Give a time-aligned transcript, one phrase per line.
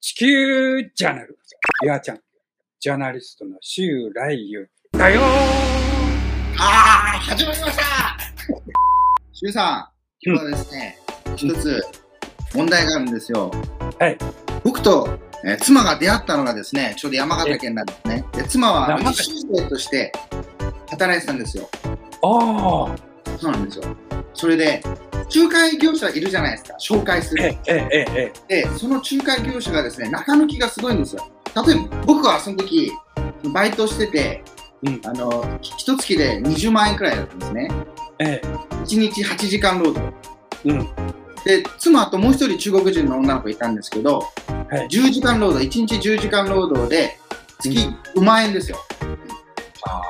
[0.00, 1.38] 地球ジャーナル。
[1.82, 2.20] ゆあちゃん、
[2.78, 5.20] ジャーナリストの周来優だよ
[6.58, 7.82] ああ、始まりました
[9.32, 10.98] しゅうさん、今日はですね、
[11.34, 11.82] 一、つ
[12.54, 13.50] 問題があるんですよ。
[13.98, 14.18] はい。
[14.62, 18.24] 僕と、えー妻が出会ったのがですね、ちょうど山形県なんですね。
[18.32, 20.12] で妻は実習生として
[20.90, 21.68] 働いてたんですよ。
[22.22, 23.84] ああ、そうなんですよ。
[24.34, 24.82] それで、
[25.34, 27.44] 仲介業者いるじゃないですか、紹介する。
[27.44, 28.62] ええ、ええ、ええ。
[28.62, 31.28] で、その仲介業者がですね、中抜きがすごいんですよ。
[31.66, 32.92] 例えば、僕はその時、
[33.52, 34.44] バイトしてて、
[34.82, 37.68] うんあの、一月で20万円くらいだったんですね。
[38.18, 38.46] ええ、
[38.84, 40.14] 1日8時間労働。
[40.64, 40.88] うん。
[41.44, 44.20] で、妻ともう一人中国人の女の子いたんですけど、
[44.68, 47.18] はい10時間労働、1日10時間労働で、
[47.60, 48.78] 月5万円ですよ。
[49.86, 50.02] あ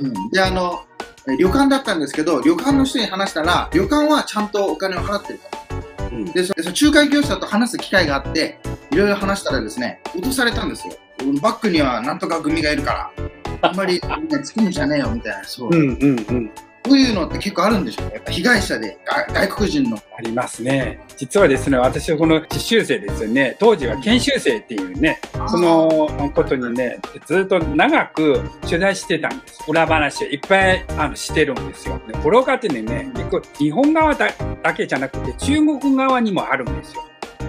[0.00, 0.91] うんで、あの、え
[1.26, 6.04] 旅館だったんですけど、旅館の人に話したら、旅館はちゃんとお金を払ってると。
[6.04, 6.24] あ、うん。
[6.26, 8.58] で、そその仲介業者と話す機会があって、
[8.90, 10.94] いろいろ話したらですね、脅されたんですよ。
[11.40, 13.28] バックにはなんとか組がいるから、
[13.62, 15.70] あんまり、ね、つくんじゃねえよみたいな、そう。
[15.70, 16.50] うん、うん、うん。
[16.84, 18.14] こういうのって結構あるんでしょうね。
[18.14, 19.98] やっぱ被害者で、が外国人の。
[20.16, 21.00] ありますね。
[21.16, 29.64] 実はですね、私はこの実習生ですよね、当時は研修生っていうね、そのことにね、ずっと長く取材してたんです。
[29.68, 32.00] 裏話をいっぱいあのしてるんですよ。
[32.06, 34.28] でブロガーってね、結構日本側だ
[34.62, 37.08] だけじゃなくて中国側にもあるんですよ。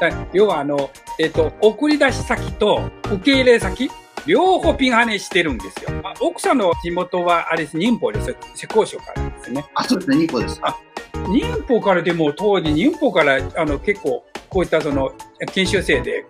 [0.00, 3.90] だ要はあの、えっ、と、送り出し先と受け入れ先、
[4.26, 5.90] 両方ピンハネしてるんですよ。
[6.02, 8.36] まあ、奥さんの地元はあれです、忍法ですよ。
[8.54, 9.64] 浙江省からですね。
[9.74, 10.58] あ、そうですね、2個です。
[10.62, 10.76] あ
[11.28, 15.12] 忍法からでも当時忍法からあの結構こういったその
[15.52, 16.26] 研修生で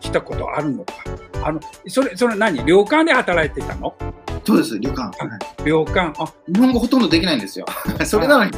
[0.00, 0.92] 来たことあるのか。
[1.42, 2.64] あの、それ、それ何？
[2.64, 3.94] 旅館で働いてたの？
[4.44, 5.02] そうです、旅館。
[5.02, 6.12] はい旅館。
[6.22, 7.66] あ、日本語ほとんどできないんですよ。
[8.04, 8.50] それなのに。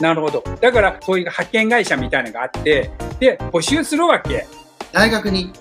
[0.00, 0.44] なるほど。
[0.60, 4.46] だからそういう派遣会社みたいなのがあって、で、募集するわけ。
[4.92, 5.52] 大学に。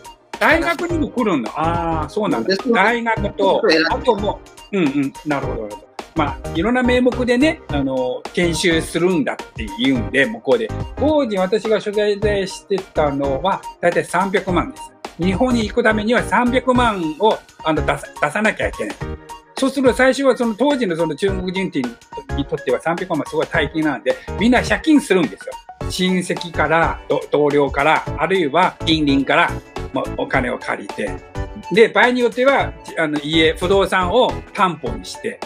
[0.42, 1.52] 大学にも来るんだ。
[1.56, 2.56] ああ、そうなんだで。
[2.56, 3.62] そう大学と
[3.92, 4.40] あとも
[4.72, 5.88] う、うんうん、なるほど、なるほど。
[6.16, 10.68] まあ、いろんな名目でね、あの、研修するんだって言うんで、向こうで。
[10.98, 14.92] 当時私が取材でしてたのは、だいたい300万です。
[15.24, 18.96] 日本に行くためには300万をあの出さ出さなきゃいけない。
[19.58, 21.66] そうすると最初はその当時のその中国人
[22.36, 25.54] にとっては300万はすごい大金なんで、みんな借金するんですよ。
[25.92, 29.52] 親戚から、ど同僚から、あるいは近隣から、
[29.94, 31.10] まあ、お金を借りて、
[31.72, 35.40] で、場合によっては、あの、家、不動産を担保にして、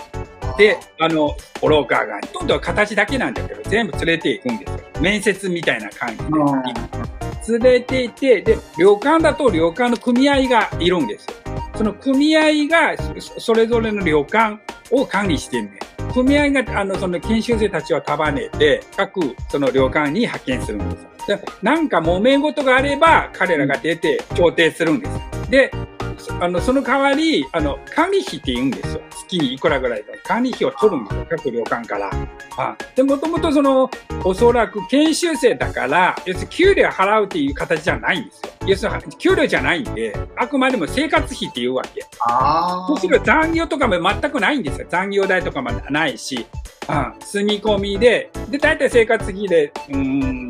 [0.58, 4.80] で、あの、ブローカーが、ほとんど形だけなんだけど、全部連れていくんですよ。
[5.02, 7.60] 面接みたいな感じで。
[7.60, 11.34] 連れていて、で、旅館だと旅館の組合がいるんですよ。
[11.76, 14.60] その組合が、そそれぞれの旅館
[14.92, 15.80] を管理してるね。
[16.14, 21.10] 組合が、あの、その研修生たちを束ねて、各、その旅館に派遣するんですよ。
[21.28, 25.50] で、なんか揉め事があれば、彼らが出て調停するんです。
[25.50, 25.72] で、
[26.18, 29.02] そあの、その代わり、あの、管理費って言うんですよ。
[29.12, 30.12] 月にいくらぐらいか。
[30.24, 31.28] 管理費を取るんですよ。
[31.30, 32.10] 各旅館から。
[32.58, 33.90] あで、もともとその、
[34.24, 38.52] おそらく研修生だから、要するに給料払うっていう形じゃないんですよ。
[38.68, 42.02] 要するに、給料じゃないんで、あくまでも生活費っていうわけ。
[42.28, 44.88] あそうすると残業とかも全くないんですよ。
[44.90, 46.46] 残業代とかもないし、
[46.88, 50.45] あ住み込みで、で、大体生活費で、うーん、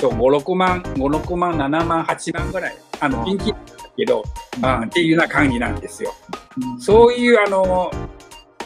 [0.00, 2.76] そう、5、6万、5、6万、7万、8万ぐらい。
[3.00, 3.56] あの、あピンキーだ
[3.96, 4.24] けど、
[4.62, 6.12] あっていうような感じなんですよ。
[6.56, 7.90] うんそういう、あの、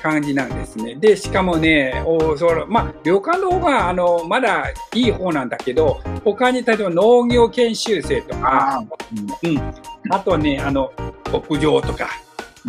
[0.04, 0.94] 感じなんですね。
[0.96, 8.84] で、しかもね、おそれまあ、旅館の方が、あの、まだいい方なんだけど、他に例えば農業研修生とか、あ
[9.42, 9.74] うん。
[10.10, 10.92] あとね、あの、
[11.32, 12.08] 牧場とか、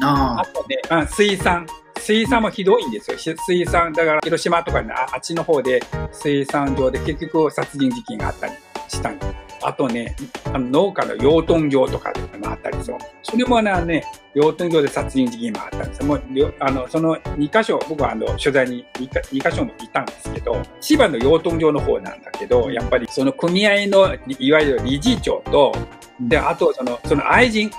[0.02, 1.68] ああとね、あ水産。
[2.06, 3.18] 水産もひどいんですよ。
[3.18, 8.54] 水産、だから広島とか、あっちの方で水産場で結局殺人事件があったり
[8.88, 9.34] したんです。
[9.64, 10.16] あとね、
[10.54, 12.98] あの農家の養豚場とかもあったりそう。
[13.24, 14.04] それもね、
[14.36, 16.06] 養豚場で殺人事件もあったんですよ。
[16.06, 16.22] もう
[16.60, 25.74] あの、その2箇所、僕はあの、取材に 2, か2箇所もいたんですけど、千葉の養豚場の方なんだけど、やっぱりその組合の、いわゆる理事長と、
[26.20, 27.72] で、あとその、その愛人、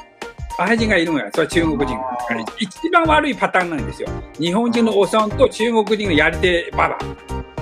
[0.59, 1.29] 愛人がいるのよ。
[1.33, 4.09] それは中国人あー一番悪いパターンなんですよ。
[4.39, 6.99] 日本人のおさんと中国人のやり手ババ。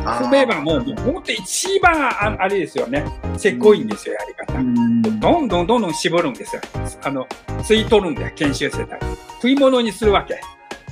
[0.06, 3.04] あ不名はもう、もうほんと一番ああれですよね。
[3.36, 4.58] せっこいんですよ、やり方。
[4.58, 6.62] うんどんどんどんどん絞るんですよ。
[7.02, 7.26] あの、
[7.62, 9.00] 吸い取るんだよ、研修生たち。
[9.36, 10.40] 食い物にするわけ。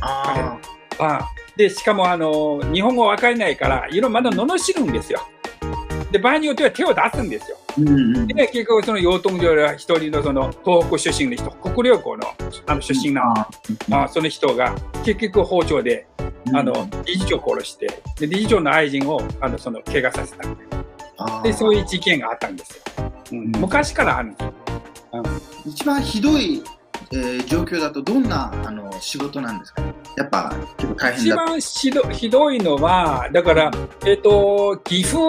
[0.01, 0.59] あ
[0.99, 5.21] ああで、しかもあの、日本語わかんないから、いろいろまだ罵るんですよ。
[6.11, 7.59] で、場合によっては手を出すんですよ。
[7.79, 12.25] ーうんうんで、結局その養豚場では一人のその東北出身の人、国領校の
[12.67, 13.25] あの出身な
[13.89, 13.97] の。
[13.99, 14.75] ああその人が
[15.05, 16.07] 結局包丁で、
[16.55, 21.43] あの、理事長を殺して、で、理事長の愛人を、あの、その、怪我させた。
[21.43, 23.13] で、そういう事件があったんですよ。
[23.33, 24.53] うん、昔からあるんですよ。
[25.67, 26.63] 一番ひどい、
[27.13, 29.83] えー、状況だとどんなあの仕事なんですか
[30.17, 33.71] やっぱ結構大変だ一番ひどひどいのは、だから、
[34.07, 35.23] えっ、と、岐阜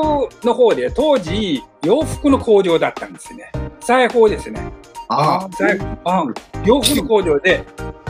[0.44, 3.52] の方で当時、洋服の工場だったんですね。
[3.80, 4.72] 裁縫ですね。
[5.10, 6.26] あ裁あ
[6.66, 7.66] 洋服の工場で、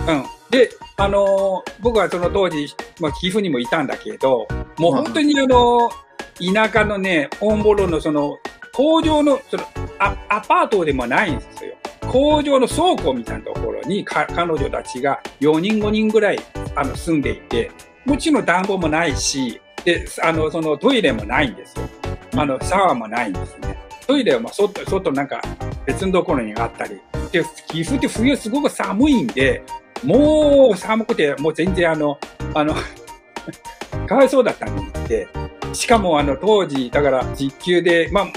[0.07, 0.23] うん。
[0.49, 2.67] で、あのー僕はその当時、
[2.99, 4.47] まあ、岐阜にもいたんだけど、
[4.77, 8.37] もう本当にあのー田舎のね、オンボロのその、
[8.73, 9.63] 工場の、その、
[9.99, 11.73] アアパートでもないんですよ。
[12.11, 16.39] 工場の倉庫みたいなところにか彼女たちが4人5人ぐらい
[16.75, 17.71] あの住んでいて、
[18.05, 21.87] もちろん暖房もないし、で、あの、そのトイレもないんですよ。
[22.35, 23.77] あの、シャワーもないんですね。
[24.07, 25.41] トイレはまあ外、外なんか
[25.85, 26.99] 別のところにあったり。
[27.31, 29.63] で、岐阜って冬すごく寒いんで、
[30.03, 32.17] もう寒くて、もう全然あの、
[32.53, 32.75] あの、
[34.07, 35.27] かわいそうだったんですって、
[35.73, 38.27] しかもあの当時、だから実給で、まあ、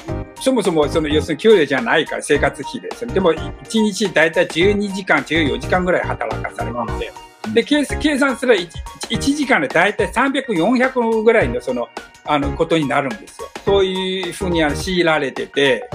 [0.41, 3.07] そもそもその要するに給料じゃないから生活費です。
[3.07, 7.13] でも1日だいたい12時間、14時間ぐらい働かされてて、
[7.55, 8.71] で、計計算すれば 1,
[9.11, 11.89] 1時間でだいたい300、400ぐらいのその、
[12.25, 13.49] あの、ことになるんですよ。
[13.65, 15.89] そういうふうにあの強いられてて、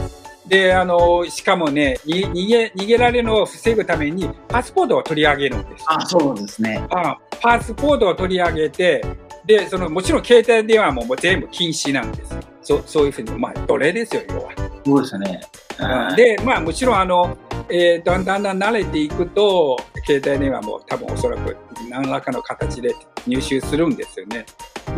[0.47, 5.85] で、あの、しかもね、に逃げ、逃げられるのを防ぐために、パスポートを取り上げるんですよ。
[5.87, 6.83] あ、そうですね。
[6.89, 9.03] あパスポートを取り上げて、
[9.45, 12.39] で、その、もちろん携帯電話ももう全部禁止なんですよ。
[12.61, 14.51] そう、そういうふうに、まあ、奴隷ですよ、要は。
[14.85, 15.41] そうですね。
[15.79, 17.37] うんで、まあもちろんあの、
[17.69, 21.57] えーだんだんだん慣れていくと、携帯電話も多分おそらく
[21.89, 22.95] 何らかの形で
[23.27, 24.45] 入手するんですよね。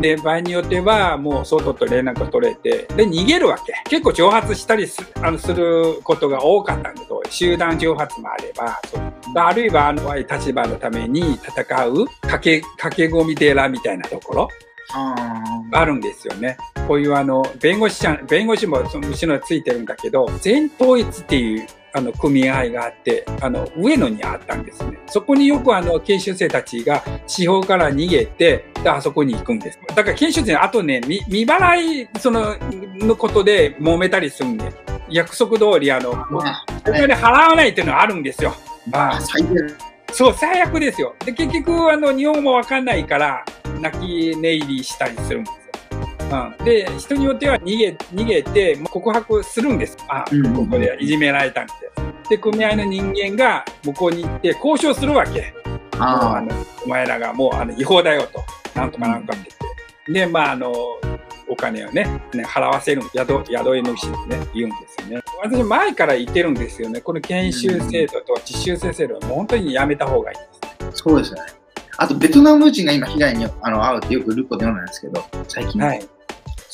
[0.01, 3.73] で、場合によってはもう外と連絡取れて、で、逃げるわけ。
[3.89, 14.47] 結構挑発したりすあのすることが多かったんだと、集団挑発もあれば、そうあるいはあの立場のために戦う駆け、駆け込み寺みたいなところ。
[14.95, 16.57] ああるんですよね。
[16.87, 24.97] こういうあの、弁護士ちゃん、弁護士もその後ろについてるんだけど、全統一っていうあの組合があって、あの、上野にあったんですね。
[25.05, 29.79] そこによくあの、研修生たちが地方から逃げて、であそこに行くんです。
[29.95, 32.55] だから研修生、あとね、未未払い、その、
[32.95, 34.73] のことで揉めたりするんで、
[35.09, 36.27] 約束通りあの、あ。
[36.31, 38.55] まあ、お金払わないっていうのはあるんですよ。
[38.89, 39.77] まあ、最悪。
[40.11, 41.15] そう、最悪ですよ。
[41.23, 43.45] で、結局、あの、日本語もわかんないから、
[43.79, 45.62] 泣き寝入りしたりするんですよ。
[46.57, 46.65] うん。
[46.65, 49.97] で、人によっては逃げ、逃げて、告白するんです。
[50.07, 51.73] あ、うんここでいじめられたんで。
[52.29, 55.53] で、組合の人間が向こうに行って交渉するわけ。
[55.99, 56.51] ああの、
[56.85, 58.43] お前らがもう、あの、違法だよと。
[58.75, 59.49] なんとかなんかって
[60.07, 60.27] 言って。
[60.27, 60.73] で、まあ、あの、
[61.47, 65.21] お金をね、ね払わせる、宿、宿い主にね、言うんですよね。
[65.41, 67.01] 私、前から言ってるんですよね。
[67.01, 70.59] この研修制度と実習生制度はもう本当にやめた方がいいです。
[70.87, 71.53] あ、そうですよね。
[71.97, 75.81] あと、ベトナム人が今被害にあの遭うってよくルポで読んだんですけど、最近。
[75.81, 76.03] はい。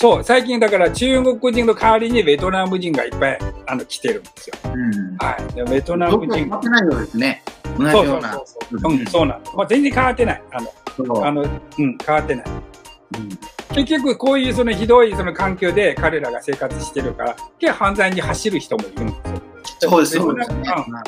[0.01, 4.55] そう、最近だから中国人の代わりにベトナム人がいっぱいあの来てるんですよ。
[4.63, 5.17] うん。
[5.17, 5.53] はい。
[5.53, 7.43] でベトナム人わってないようですね。
[7.77, 8.29] 同じそうそような。
[8.29, 8.93] うそうそう。
[8.93, 9.53] うん、そうなの。
[9.57, 10.43] まあ、全然変わってない。
[10.53, 12.45] あの、あの、うん、変わってない。
[12.45, 13.29] うん
[13.71, 19.41] 結局、こういうそのひどいその環境で彼らが生活してるから、結構犯罪に走る人もいるんですよ。
[19.79, 20.63] そうです、そうですね。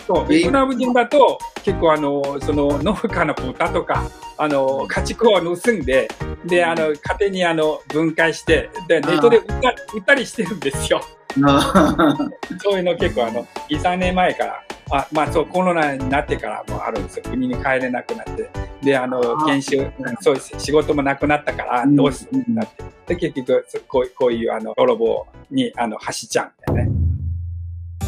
[0.07, 4.03] そう、ベトナム人だと、結構あの、その農家の豚とか、
[4.37, 6.07] あの、家畜を盗んで、
[6.45, 9.53] で、あの、家庭にあの、分解して、で、ネットで売った
[9.93, 11.01] 売ったりしてるんですよ。
[11.45, 12.17] あ
[12.61, 17.23] そういうの結構あの、2、3年前から、あ、まあそう、コロナになってからもあるんですよ。
[17.29, 18.49] 国に帰れなくなって。
[18.81, 20.53] で、あの、研修、そうです。
[20.59, 22.83] 仕事もなくなったから、うんどうするってなって。
[23.07, 27.00] で、結局、そこうこういう、あの、泥棒に、あの、走っちゃうんだよね。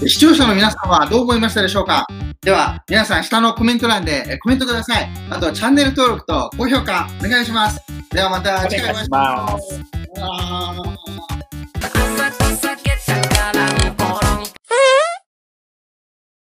[0.07, 2.07] 視聴者の皆さんはどう思いましたでしょうか？
[2.41, 5.09] では、皆さん下のコメント欄でえコメントください。
[5.29, 7.81] あと、チャンネル登録と高評価お願いします。
[8.11, 10.92] ではまた次回お会いしましょう。